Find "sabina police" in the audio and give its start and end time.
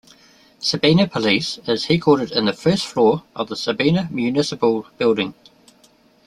0.59-1.59